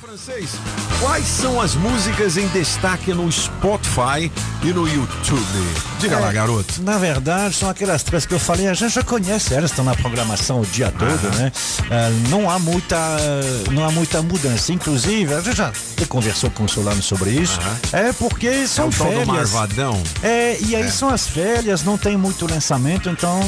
Francês, 0.00 0.50
quais 1.00 1.24
são 1.26 1.60
as 1.60 1.74
músicas 1.74 2.36
em 2.36 2.46
destaque 2.48 3.12
no 3.12 3.30
Spotify 3.30 4.32
e 4.62 4.72
no 4.72 4.88
YouTube? 4.88 5.44
Diga 6.00 6.18
lá, 6.18 6.32
garoto. 6.32 6.82
Na 6.82 6.96
verdade, 6.98 7.54
são 7.54 7.68
aquelas 7.68 8.02
três 8.02 8.24
que 8.24 8.32
eu 8.32 8.38
falei, 8.40 8.68
a 8.68 8.74
gente 8.74 8.94
já 8.94 9.02
conhece, 9.02 9.54
elas 9.54 9.70
estão 9.70 9.84
na 9.84 9.94
programação 9.94 10.60
o 10.62 10.66
dia 10.66 10.90
todo, 10.90 11.36
né? 11.36 11.52
Ah, 11.90 12.10
não 12.30 12.48
há 12.48 12.58
muita 12.58 12.96
não 13.70 13.84
há 13.84 13.90
muita 13.90 14.22
mudança. 14.22 14.72
Inclusive, 14.72 15.34
a 15.34 15.40
gente 15.40 15.56
já 15.56 15.72
conversou 16.08 16.50
com 16.50 16.64
o 16.64 16.68
Solano 16.68 17.02
sobre 17.02 17.30
isso. 17.30 17.58
É 17.92 18.12
porque 18.12 18.48
É 18.48 18.66
são 18.66 18.88
o 18.88 18.90
tal 18.90 19.06
do 19.08 19.12
férias. 19.12 19.26
Marvadão. 19.28 20.02
É, 20.22 20.58
e 20.60 20.74
aí 20.74 20.90
são 20.90 21.10
as 21.10 21.26
férias, 21.28 21.84
não 21.84 21.98
tem 21.98 22.16
muito 22.16 22.50
lançamento, 22.50 23.08
então 23.10 23.40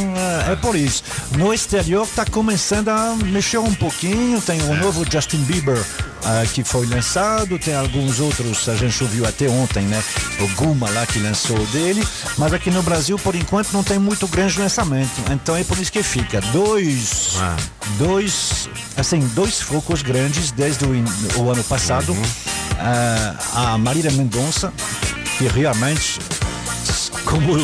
é, 0.47 0.53
é 0.53 0.57
por 0.57 0.77
isso. 0.77 1.03
No 1.39 1.53
exterior 1.55 2.07
tá 2.15 2.25
começando 2.25 2.89
a 2.91 3.17
mexer 3.25 3.59
um 3.59 3.75
pouquinho, 3.75 4.41
tem 4.41 4.61
o 4.63 4.75
novo 4.77 5.05
Justin 5.11 5.43
Bieber 5.45 5.83
ah, 6.25 6.45
que 6.53 6.65
foi 6.65 6.87
lançado, 6.87 7.59
tem 7.59 7.75
alguns 7.75 8.19
outros, 8.21 8.69
a 8.69 8.75
gente 8.77 9.03
ouviu 9.03 9.27
até 9.27 9.49
ontem, 9.49 9.83
né? 9.85 10.03
O 10.41 10.49
Guma 10.57 10.89
lá 10.91 11.05
que 11.07 11.19
lançou 11.19 11.59
dele, 11.67 12.07
mas 12.39 12.53
aqui 12.53 12.71
no 12.71 12.83
Brasil, 12.83 13.19
por 13.19 13.35
enquanto, 13.35 13.73
não 13.73 13.83
tem 13.83 13.99
muito 13.99 14.27
grande 14.27 14.59
lançamento. 14.59 15.11
Então 15.31 15.57
é 15.57 15.65
por 15.65 15.79
isso 15.79 15.93
que 15.93 16.03
fica 16.03 16.41
dois, 16.53 17.37
Ah. 17.41 17.57
dois, 17.99 18.69
assim, 18.97 19.21
dois 19.35 19.61
focos 19.61 20.03
grandes 20.03 20.51
desde 20.51 20.85
o, 20.85 20.95
in- 20.95 21.05
o 21.37 21.51
ano 21.51 21.63
passado. 21.65 22.17
Ah, 22.79 23.73
a 23.75 23.79
Marília 23.79 24.11
Mendonça, 24.13 24.73
que 25.39 25.47
realmente 25.49 26.19
como 27.25 27.55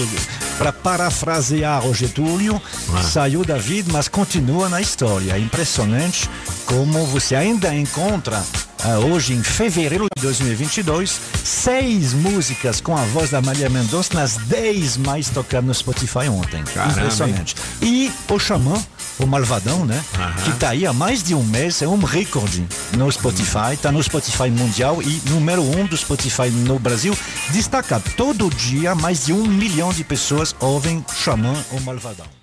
para 0.58 0.72
parafrasear 0.72 1.86
o 1.86 1.94
Getúlio, 1.94 2.60
saiu 3.02 3.44
da 3.44 3.56
vida, 3.56 3.90
mas 3.92 4.08
continua 4.08 4.68
na 4.68 4.80
história. 4.80 5.32
É 5.32 5.38
impressionante 5.38 6.28
como 6.70 7.04
você 7.06 7.34
ainda 7.34 7.74
encontra 7.74 8.40
ah, 8.84 8.98
hoje 9.00 9.32
em 9.32 9.42
fevereiro 9.42 10.06
de 10.16 10.22
2022 10.22 11.20
seis 11.42 12.14
músicas 12.14 12.80
com 12.80 12.96
a 12.96 13.02
voz 13.06 13.30
da 13.30 13.42
Maria 13.42 13.68
Mendonça 13.68 14.14
nas 14.14 14.36
dez 14.36 14.96
mais 14.96 15.28
tocadas 15.28 15.66
no 15.66 15.74
Spotify 15.74 16.28
ontem. 16.28 16.62
Caramba, 16.62 17.00
impressionante. 17.00 17.56
E 17.82 18.12
o 18.28 18.38
Xamã, 18.38 18.80
o 19.18 19.26
Malvadão, 19.26 19.84
né? 19.84 20.02
Que 20.44 20.52
tá 20.52 20.70
aí 20.70 20.86
há 20.86 20.92
mais 20.92 21.24
de 21.24 21.34
um 21.34 21.42
mês, 21.42 21.82
é 21.82 21.88
um 21.88 21.98
recorde 22.04 22.64
no 22.96 23.10
Spotify, 23.10 23.76
tá 23.82 23.90
no 23.90 24.00
Spotify 24.00 24.48
mundial 24.48 25.02
e 25.02 25.20
número 25.28 25.62
um 25.62 25.86
do 25.86 25.96
Spotify 25.96 26.50
no 26.50 26.78
Brasil. 26.78 27.18
Destaca 27.50 28.00
todo 28.16 28.48
dia 28.48 28.94
mais 28.94 29.26
de 29.26 29.32
um 29.32 29.44
milhão 29.44 29.92
de 29.92 30.04
pessoas 30.04 30.54
ouvem 30.60 31.04
Xamã 31.12 31.52
ou 31.72 31.80
Malvadão. 31.80 32.39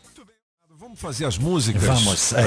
Vamos 0.99 1.17
fazer 1.17 1.25
as 1.25 1.37
músicas? 1.37 1.83
Vamos. 1.83 2.33
É. 2.33 2.41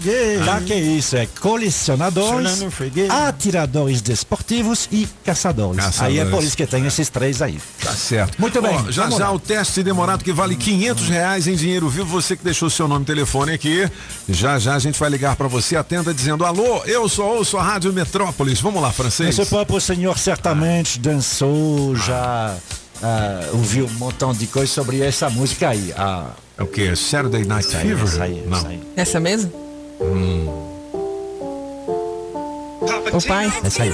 Gay. 0.00 0.38
Que 0.66 0.72
é 0.72 0.78
isso, 0.78 1.16
é 1.16 1.26
colecionadores, 1.26 2.62
atiradores 3.10 4.00
desportivos 4.00 4.88
e 4.90 5.06
caçadores. 5.22 5.84
Caçadores. 5.84 6.18
Aí 6.18 6.26
é 6.26 6.30
por 6.30 6.42
isso 6.42 6.56
que 6.56 6.66
tem 6.66 6.86
esses 6.86 7.10
três 7.10 7.42
aí. 7.42 7.60
Tá 7.82 7.92
certo. 7.92 8.40
Muito 8.40 8.60
bem, 8.62 8.74
Ó, 8.74 8.90
já 8.90 9.10
já 9.10 9.26
lá. 9.26 9.32
o 9.32 9.38
teste 9.38 9.82
demorado 9.82 10.24
que 10.24 10.32
vale 10.32 10.56
500 10.56 11.08
reais 11.08 11.46
em 11.46 11.54
dinheiro 11.54 11.88
vivo. 11.90 12.06
Você 12.06 12.36
que 12.36 12.44
deixou 12.44 12.70
seu 12.70 12.88
nome 12.88 13.02
e 13.02 13.06
telefone 13.06 13.52
aqui. 13.52 13.86
Já 14.28 14.58
já 14.58 14.74
a 14.74 14.78
gente 14.78 14.98
vai 14.98 15.10
ligar 15.10 15.36
pra 15.36 15.48
você. 15.48 15.76
Atenda 15.76 16.14
dizendo: 16.14 16.46
Alô, 16.46 16.82
eu 16.86 17.06
sou 17.08 17.36
ouço 17.36 17.58
a 17.58 17.62
Rádio 17.62 17.92
Metrópolis. 17.92 18.60
Vamos 18.60 18.80
lá, 18.80 18.90
francês. 18.90 19.38
Esse 19.38 19.48
próprio 19.50 19.80
senhor 19.80 20.18
certamente 20.18 20.98
dançou, 20.98 21.94
já 21.96 22.56
ah, 23.02 23.40
ouviu 23.52 23.86
um 23.86 23.98
montão 23.98 24.32
de 24.32 24.46
coisa 24.46 24.72
sobre 24.72 25.02
essa 25.02 25.28
música 25.28 25.68
aí. 25.68 25.92
Ah, 25.96 26.30
É 26.62 26.64
o 26.64 26.68
quê? 26.68 26.94
Saturday 26.94 27.44
Night 27.44 27.66
essa 27.66 27.78
aí, 27.78 27.88
Fever? 27.88 28.04
essa 28.04 28.22
aí, 28.22 28.44
Não. 28.46 28.56
essa 28.56 28.68
aí. 28.68 28.80
Essa 28.94 29.20
mesmo? 29.20 29.52
O 33.12 33.20
pai? 33.26 33.52
Essa 33.64 33.82
aí. 33.82 33.92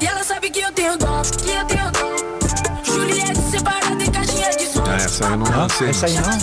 E 0.00 0.06
ela 0.06 0.24
sabe 0.24 0.48
que 0.48 0.60
eu 0.60 0.72
tenho 0.72 0.96
dom, 0.96 1.20
que 1.20 1.50
eu 1.50 1.64
tenho 1.66 1.90
dom. 1.90 2.16
Juliette 2.82 3.38
separada 3.50 4.02
em 4.02 4.10
caixinha 4.10 4.50
de 4.50 4.64
som. 4.64 4.82
Ah, 4.86 4.94
essa 4.94 5.26
aí 5.26 5.32
eu 5.32 5.36
não 5.36 5.68
sei. 5.68 5.90
Essa 5.90 6.06
aí 6.06 6.14
não. 6.14 6.38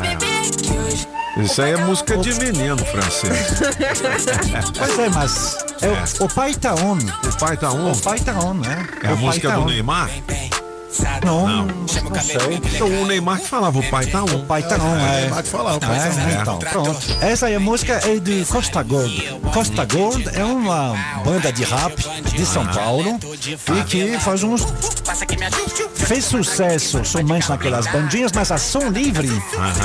Que 1.34 1.42
Isso 1.42 1.62
aí 1.64 1.72
é 1.72 1.78
música 1.78 2.18
de 2.18 2.34
menino 2.36 2.78
francês. 2.86 3.60
Pois 4.78 5.00
é, 5.00 5.10
mas 5.10 5.58
é 5.82 6.22
o, 6.22 6.26
o 6.26 6.30
pai 6.36 6.54
tá 6.54 6.76
on. 6.76 6.98
O 6.98 7.38
pai 7.40 7.58
tá 7.58 7.72
um. 7.74 7.92
O 7.94 7.98
pai 7.98 8.20
tá 8.20 8.40
on, 8.40 8.54
né? 8.54 8.88
É 9.02 9.08
a 9.08 9.14
O 9.14 9.16
pai 9.16 9.26
música 9.26 9.50
tá 9.50 9.56
do 9.56 9.62
on. 9.62 9.66
Neymar? 9.66 10.12
Não, 11.24 11.48
Não. 11.48 11.66
não, 11.66 11.88
sei. 11.88 12.60
Então 12.74 12.88
o 12.88 13.06
Neymar 13.06 13.40
que 13.40 13.48
falava, 13.48 13.80
o 13.80 13.90
pai 13.90 14.06
tá 14.06 14.24
um. 14.24 14.36
O 14.36 14.46
pai 14.46 14.64
tá 14.64 14.76
on, 14.76 14.98
é. 14.98 15.30
Pode 15.30 15.50
falar, 15.50 15.76
o 15.76 15.80
pai 15.80 15.98
É, 15.98 16.10
tá 16.10 16.42
então, 16.42 16.60
pronto. 16.60 17.00
Essa 17.22 17.48
aí 17.48 17.56
a 17.56 17.60
música 17.60 17.94
é 18.06 18.20
de 18.20 18.46
Costa 18.46 18.84
Gold. 18.84 19.40
Costa 19.54 19.86
Gold 19.86 20.30
é 20.34 20.44
uma 20.44 20.94
banda 21.24 21.52
de 21.52 21.64
rap 21.64 21.96
de 22.32 22.46
São 22.46 22.66
Paulo 22.68 23.20
e 23.78 23.84
que 23.86 24.20
faz 24.20 24.44
uns 24.44 24.66
fez 25.96 26.26
sucesso 26.26 27.04
somente 27.04 27.50
naquelas 27.50 27.88
bandinhas, 27.88 28.32
mas 28.34 28.52
a 28.52 28.58
Som 28.58 28.90
Livre 28.90 29.30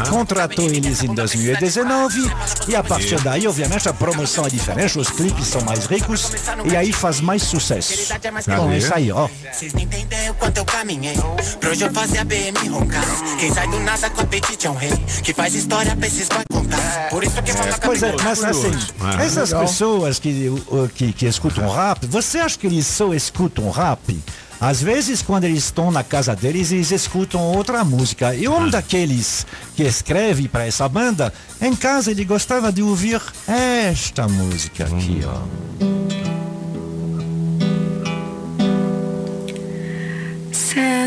contratou 0.08 0.66
eles 0.66 1.02
em 1.02 1.14
2019 1.14 2.30
e 2.68 2.76
a 2.76 2.82
partir 2.82 3.20
daí, 3.22 3.46
obviamente, 3.46 3.88
a 3.88 3.92
promoção 3.92 4.46
é 4.46 4.48
diferente, 4.50 4.98
os 4.98 5.10
clipes 5.10 5.46
são 5.46 5.62
mais 5.62 5.86
ricos 5.86 6.30
e 6.70 6.76
aí 6.76 6.92
faz 6.92 7.20
mais 7.20 7.42
sucesso. 7.42 8.12
Então, 8.42 8.70
é 8.70 8.78
isso 8.78 8.94
aí, 8.94 9.10
ó. 9.10 9.28
Vocês 9.52 9.72
nem 9.72 9.84
entendem 9.84 10.30
o 10.30 10.34
quanto 10.34 10.58
eu 10.58 10.64
caminhei 10.64 11.16
Pra 11.60 11.70
hoje 11.70 11.84
eu 11.84 11.92
fazer 11.92 12.18
a 12.18 12.24
BM 12.24 12.68
roncar 12.68 13.04
Quem 13.38 13.52
sai 13.52 13.68
do 13.68 13.78
nada 13.80 14.10
com 14.10 14.20
apetite 14.22 14.66
é 14.66 14.70
um 14.70 14.74
rei 14.74 14.92
Que 15.22 15.32
faz 15.32 15.54
história 15.54 15.94
pra 15.96 16.06
esses 16.06 16.28
vai 16.28 16.42
contar 16.52 17.08
Por 17.10 17.22
isso 17.22 17.42
que 17.42 17.52
Pois 17.84 18.02
é, 18.02 18.14
mas 18.22 18.44
assim, 18.44 18.72
Ah, 19.00 19.22
essas 19.24 19.52
pessoas 19.52 20.18
que, 20.18 20.50
que, 20.94 21.12
que 21.12 21.26
escutam 21.26 21.68
rap, 21.68 22.06
você 22.06 22.38
acha 22.38 22.58
que 22.58 22.66
eles 22.66 22.86
só 22.86 23.12
escutam 23.14 23.70
rap? 23.70 24.18
Às 24.60 24.80
vezes, 24.80 25.22
quando 25.22 25.42
eles 25.42 25.64
estão 25.64 25.90
na 25.90 26.04
casa 26.04 26.36
deles, 26.36 26.70
eles 26.70 26.92
escutam 26.92 27.40
outra 27.40 27.84
música. 27.84 28.32
E 28.32 28.46
um 28.46 28.70
daqueles 28.70 29.44
que 29.74 29.82
escreve 29.82 30.46
para 30.46 30.64
essa 30.64 30.88
banda, 30.88 31.34
em 31.60 31.74
casa 31.74 32.12
ele 32.12 32.24
gostava 32.24 32.70
de 32.72 32.80
ouvir 32.80 33.20
esta 33.48 34.28
música 34.28 34.84
aqui, 34.84 35.20
ó. 35.26 35.91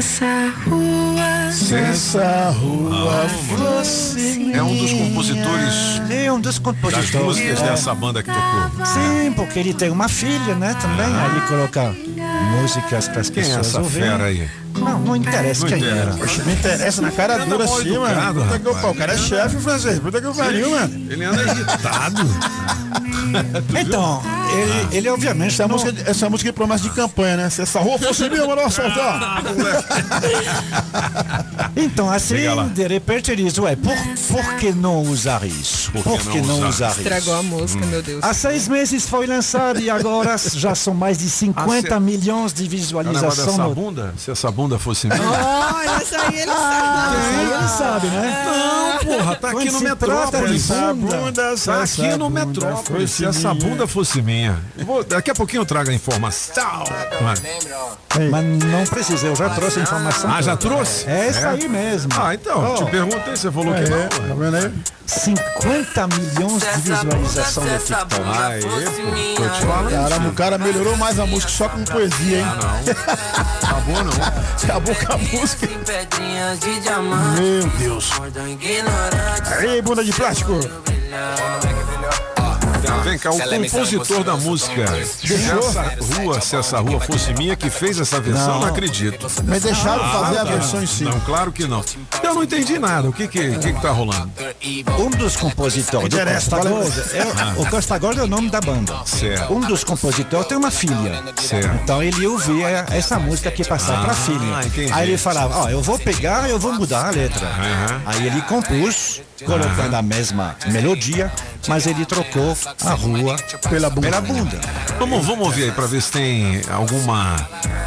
Essa 0.06 0.54
rua 0.70 1.80
Essa 1.90 2.50
rua 2.52 3.28
você. 3.84 4.52
É 4.54 4.62
um 4.62 4.76
dos 4.78 4.94
compositores 4.94 6.02
É 6.12 6.32
um 6.32 6.40
dos 6.40 6.56
das 6.56 6.60
compositores. 6.60 7.12
músicas 7.14 7.62
é. 7.62 7.66
dessa 7.72 7.96
banda 7.96 8.22
que 8.22 8.30
tocou. 8.32 8.86
Sim, 8.86 9.34
porque 9.36 9.60
ele 9.60 9.74
tem 9.74 9.90
uma 9.90 10.08
filha, 10.08 10.54
né, 10.56 10.76
também. 10.80 11.06
Aí 11.08 11.32
ele 11.32 11.42
coloca 11.48 11.96
músicas 12.62 13.08
para 13.08 13.22
as 13.22 13.30
Quem 13.32 13.44
é 13.44 13.46
pessoas 13.48 13.68
essa 13.68 13.80
ouvirem. 13.82 14.12
fera 14.12 14.24
aí? 14.26 14.50
Não, 14.78 15.00
não 15.00 15.16
interessa 15.16 15.62
Não 15.62 15.70
quem 15.70 15.78
interessa. 15.80 16.02
era. 16.02 16.14
Poxa, 16.18 16.44
me 16.44 16.54
interessa 16.54 17.02
na 17.02 17.12
cara 17.12 17.36
Anda 17.36 17.46
dura 17.46 17.64
assim, 17.64 17.98
mano. 17.98 18.44
Puta 18.44 18.60
que 18.60 18.68
o 18.88 18.94
cara 18.96 19.14
é 19.14 19.18
chefe 19.18 19.58
francês. 19.58 20.00
Puta 20.00 20.22
que 20.22 20.28
eu 20.28 20.36
pariu, 20.36 20.70
mano. 20.70 21.12
Ele 21.12 21.24
anda 21.24 21.42
irritado. 21.42 22.22
Então, 23.80 24.22
ele, 24.54 24.98
ele 24.98 25.10
obviamente 25.10 25.54
Essa 25.54 25.68
não- 25.68 25.76
música, 25.78 26.10
essa 26.10 26.30
música 26.30 26.50
é 26.50 26.54
promessa 26.54 26.84
de 26.84 26.90
campanha, 26.92 27.38
né? 27.38 27.50
Se 27.50 27.62
essa 27.62 27.80
rua 27.80 27.98
fosse 28.00 28.28
minha, 28.30 28.46
mano, 28.46 28.70
soltar. 28.72 29.44
Então, 31.76 32.10
assim, 32.10 32.36
de 32.74 32.88
repente 32.88 33.32
ele 33.32 33.44
diz, 33.44 33.58
ué, 33.58 33.76
por, 33.76 33.96
por 34.30 34.56
que 34.56 34.72
não 34.72 35.02
usar 35.04 35.46
isso? 35.46 35.92
Por 35.92 36.04
que 36.20 36.30
que 36.32 36.42
não 36.42 36.60
não 36.60 36.70
usar? 36.70 36.90
usar 36.92 37.02
Estragou 37.02 37.20
isso? 37.20 37.34
a 37.34 37.44
música, 37.44 37.86
meu 37.86 38.02
Deus. 38.02 38.24
Há 38.24 38.34
seis 38.34 38.68
meses 38.68 39.08
foi 39.08 39.28
lançado 39.28 39.80
e 39.80 39.90
agora 39.90 40.36
já 40.54 40.74
são 40.76 40.94
mais 40.94 41.18
de 41.18 41.30
50 41.30 41.96
Ah, 41.96 42.00
milhões 42.00 42.54
de 42.54 42.68
visualizações. 42.68 43.48
dessa 43.48 43.64
No... 43.64 43.76
bunda? 43.76 44.14
Se 44.18 44.32
essa 44.32 44.50
bunda 44.52 44.80
fosse 44.80 45.08
minha. 45.08 45.22
Olha, 45.22 45.90
essa 46.02 46.22
aí 46.22 46.40
ele 46.40 46.52
sabe. 46.52 47.18
Aí 47.18 47.54
ele 47.60 47.68
sabe, 47.70 48.08
né? 48.08 48.46
Não, 48.46 49.18
porra, 49.18 49.36
tá 49.36 49.50
aqui 49.50 49.72
no 49.72 49.80
bunda, 49.80 49.96
Tá 51.66 51.84
aqui 51.84 52.18
no 52.18 52.30
Metrópolis. 52.30 53.12
Se 53.12 53.26
essa 53.26 53.54
bunda 53.54 53.88
fosse 53.88 54.22
minha. 54.22 54.35
Eu 54.78 54.86
vou- 54.86 55.04
daqui 55.04 55.32
a 55.32 55.36
pouquinho 55.36 55.62
eu 55.62 55.66
trago 55.66 55.90
a 55.90 55.94
informação. 55.94 56.84
Mas 58.32 58.46
não 58.66 58.86
precisa, 58.86 59.28
eu 59.28 59.36
já 59.36 59.50
trouxe 59.50 59.80
a 59.80 59.84
informação. 59.84 60.32
Ah, 60.34 60.42
já 60.42 60.56
toda. 60.56 60.76
trouxe? 60.76 61.10
É 61.10 61.28
essa 61.28 61.40
É? 61.40 61.50
aí 61.50 61.68
mesmo. 61.68 62.12
Ah, 62.20 62.34
então, 62.34 62.76
te 62.76 62.86
perguntei, 62.92 63.36
você 63.36 63.52
falou 63.52 63.74
que 63.74 63.82
É, 63.82 63.90
não. 63.90 64.08
tá 64.08 64.34
vendo 64.36 64.56
aí? 64.58 64.72
50 65.06 66.08
milhões 66.08 66.62
de 66.62 66.82
visualização 66.82 67.64
no 67.64 67.78
TikTok. 67.78 68.22
Aí, 68.42 68.62
pô, 68.62 68.70
tô 69.44 69.50
te 69.50 69.62
falando. 69.66 69.92
Caramba, 69.92 70.30
o 70.30 70.34
cara 70.34 70.58
melhorou 70.58 70.98
mais 70.98 71.20
a 71.20 71.26
música 71.26 71.52
só 71.52 71.70
com 71.70 71.84
poesia, 71.84 72.40
hein? 72.40 72.46
Acabou 73.62 74.04
não. 74.04 74.12
Acabou 74.64 74.96
com 74.96 75.14
a 75.14 75.18
música. 75.18 75.68
diamante 76.82 77.42
Meu 77.42 77.68
Deus. 77.78 78.12
Aí, 79.60 79.82
bunda 79.82 80.04
de 80.04 80.12
plástico. 80.14 80.60
Tá, 82.86 82.98
vem 82.98 83.18
cá, 83.18 83.32
o 83.32 83.40
compositor 83.40 84.24
da 84.24 84.36
música 84.38 84.86
Se 85.04 85.34
essa 85.34 85.82
rua, 86.22 86.42
se 86.42 86.56
essa 86.56 86.80
rua 86.80 87.00
fosse 87.00 87.34
minha, 87.34 87.56
que 87.56 87.70
fez 87.70 88.00
essa 88.00 88.20
versão, 88.20 88.54
não, 88.56 88.60
Não. 88.62 88.68
acredito. 88.68 89.28
Mas 89.46 89.64
deixaram 89.64 90.04
fazer 90.12 90.38
a 90.38 90.46
tá. 90.46 90.52
versão 90.52 90.84
em 90.84 90.88
si. 90.88 91.04
Não, 91.04 91.20
claro 91.22 91.52
que 91.52 91.68
não. 91.68 91.84
Eu 92.24 92.36
não 92.36 92.44
entendi 92.44 92.78
nada. 92.80 93.10
O 93.10 93.14
que 93.14 93.28
que, 93.28 93.58
que, 93.58 93.74
que 93.74 93.82
tá 93.82 93.92
rolando? 93.92 94.32
Um 95.00 95.10
dos 95.10 95.36
compositores 95.36 96.10
do 96.10 96.18
Costa. 96.20 96.58
Gold, 96.70 97.00
é, 97.14 97.62
o 97.62 97.66
Costa 97.70 97.98
Gold 97.98 98.20
é 98.20 98.24
o 98.24 98.28
nome 98.28 98.50
da 98.50 98.62
banda. 98.62 98.96
Certo. 99.06 99.54
Um 99.54 99.60
dos 99.62 99.84
compositores 99.84 100.48
tem 100.48 100.58
uma 100.58 100.72
filha. 100.72 101.24
Certo. 101.42 101.76
Então 101.84 102.02
ele 102.04 102.26
ouvia 102.28 102.86
essa 102.92 103.18
música 103.20 103.50
que 103.52 103.64
passava 103.64 104.02
Ah, 104.02 104.06
pra 104.06 104.14
filha. 104.14 104.66
entendi. 104.66 104.92
Aí 104.92 105.10
ele 105.10 105.18
falava, 105.18 105.58
ó, 105.64 105.70
eu 105.70 105.82
vou 105.82 105.98
pegar, 105.98 106.50
eu 106.50 106.60
vou 106.60 106.74
mudar 106.74 107.08
a 107.08 107.10
letra. 107.10 107.48
Aí 108.06 108.28
ele 108.28 108.42
compôs, 108.44 109.22
colocando 109.46 109.94
a 109.96 110.02
mesma 110.02 110.56
melodia, 110.68 111.32
mas 111.68 111.86
ele 111.88 112.06
trocou 112.06 112.58
a 112.86 112.92
rua 112.92 113.36
Pela 113.70 113.90
bunda. 113.90 114.08
pela 114.08 114.22
bunda. 114.22 114.60
Vamos, 115.00 115.26
vamos 115.26 115.46
ouvir 115.48 115.64
aí 115.66 115.72
pra 115.72 115.86
ver 115.86 116.02
se 116.02 116.12
tem 116.12 116.62
alguma 116.72 117.36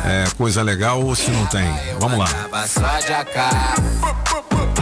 é, 0.04 0.24
coisa 0.36 0.62
legal 0.62 1.02
ou 1.02 1.14
se 1.14 1.30
não 1.30 1.46
tem. 1.46 1.68
Vamos 1.98 2.18
lá. 2.18 2.28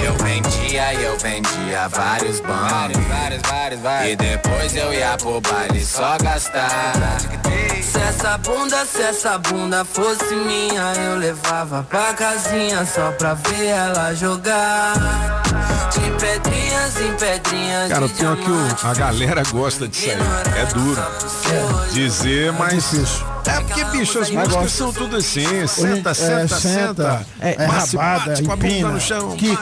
Eu 0.02 0.12
vendia, 0.19 0.94
eu 0.94 1.19
vendia 1.19 1.88
vários 1.88 2.40
bancos. 2.40 2.70
Vários, 3.08 3.43
vários, 3.43 3.81
vários. 3.81 4.12
E 4.12 4.16
depois 4.16 4.76
eu 4.76 4.93
ia 4.93 5.16
pro 5.16 5.40
baile 5.40 5.84
só 5.84 6.16
gastar. 6.19 6.93
Se 7.91 7.99
essa 8.00 8.38
bunda, 8.38 8.85
se 8.85 9.03
essa 9.03 9.38
bunda 9.38 9.85
fosse 9.85 10.35
minha, 10.35 10.93
eu 10.94 11.17
levava 11.19 11.83
pra 11.88 12.12
casinha 12.15 12.85
só 12.87 13.11
pra 13.12 13.35
ver 13.35 13.67
ela 13.67 14.12
jogar. 14.15 14.94
De 15.93 16.00
pedrinhas 16.21 17.00
em 17.00 17.12
pedrinhas. 17.15 17.88
Cara, 17.91 18.09
pior 18.09 18.37
é 18.38 18.43
que 18.43 18.50
o- 18.50 18.88
a 18.88 18.94
galera 18.94 19.43
gosta 19.50 19.88
disso 19.88 20.11
aí. 20.11 20.61
É 20.61 20.67
duro 20.67 21.03
dizer, 21.93 22.53
mas. 22.53 23.23
É 23.47 23.61
porque, 23.61 23.85
bicho, 23.85 24.19
as 24.19 24.29
músicas 24.29 24.73
são 24.73 24.93
tudo 24.93 25.17
assim. 25.17 25.47
Senta, 25.69 26.11
é, 26.11 26.15
senta, 26.15 26.15
senta, 26.15 26.59
senta. 26.59 27.27
é 27.41 27.55
Bate, 27.67 27.97
rabada, 27.97 28.31
bate 28.31 28.43
com 28.43 28.53
a 28.53 28.56
bunda 28.56 28.67
empina, 28.69 28.89
no 28.89 29.00
chão. 29.00 29.29
o 29.31 29.37
quê. 29.37 29.56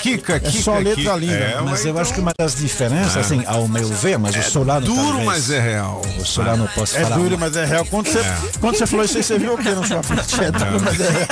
Quica, 0.00 0.40
quica. 0.40 0.50
só 0.62 0.76
letra 0.78 1.14
linda. 1.14 1.32
É, 1.34 1.60
Mas 1.64 1.84
eu 1.84 1.90
então, 1.92 2.02
acho 2.02 2.12
que 2.14 2.20
uma 2.20 2.32
das 2.36 2.56
diferenças, 2.56 3.16
assim, 3.16 3.44
ao 3.46 3.68
meu 3.68 3.88
ver, 3.88 4.18
mas 4.18 4.34
o 4.34 4.42
Solano 4.50 4.84
Duro, 4.86 5.02
talvez, 5.02 5.24
mas 5.24 5.50
é 5.52 5.60
real. 5.60 6.02
O 6.18 6.24
Solano 6.24 6.68
posso 6.74 6.96
É 6.96 7.02
falar. 7.02 7.16
Duro, 7.36 7.38
mas 7.38 7.56
é 7.56 7.64
real. 7.64 7.84
Quando 7.86 8.08
você, 8.08 8.20
quando 8.60 8.76
você 8.76 8.86
falou 8.86 9.04
isso 9.04 9.16
aí, 9.16 9.22
você 9.22 9.38
viu 9.38 9.54
o 9.54 9.58
que 9.58 9.70
na 9.70 9.86
sua 9.86 10.02
frente? 10.02 10.36
É 10.46 10.50
duro, 10.50 10.82
mas 10.84 11.00
é 11.00 11.10
real. 11.10 11.28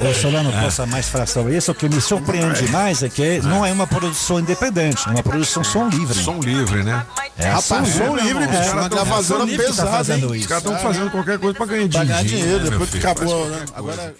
o, 0.00 0.08
o 0.10 0.14
Solano 0.14 0.52
possa 0.52 0.86
mais 0.86 1.08
falar 1.08 1.26
sobre 1.26 1.56
isso. 1.56 1.72
O 1.72 1.74
que 1.74 1.88
me 1.88 2.00
surpreende 2.00 2.68
mais 2.68 3.02
é 3.02 3.08
que 3.08 3.40
não 3.40 3.64
é 3.64 3.72
uma 3.72 3.86
produção 3.86 4.40
independente, 4.40 5.06
é 5.08 5.10
uma 5.10 5.22
produção 5.22 5.64
som 5.64 5.88
livre. 5.88 6.14
Som 6.14 6.38
livre, 6.40 6.82
né? 6.82 7.04
É 7.38 7.48
Rapaz, 7.48 7.88
som 7.88 8.16
livre, 8.16 8.46
bicho. 8.46 8.60
Os 8.60 8.72
Uma 8.72 8.88
gravadora 8.88 9.46
tá 9.46 9.56
pesada, 9.56 9.90
fazendo 9.90 10.34
hein? 10.34 10.40
Os 10.40 10.46
caras 10.46 10.64
estão 10.64 10.78
fazendo 10.78 11.10
qualquer 11.10 11.38
coisa 11.38 11.56
pra 11.56 11.66
ganhar 11.66 11.88
dinheiro. 11.88 12.06
Pra 12.06 12.22
ganhar 12.22 12.24
dinheiro, 12.24 12.70
depois 12.70 12.90
que 12.90 12.98
acabou, 12.98 13.48
né? 13.48 13.64
Agora. 13.74 14.14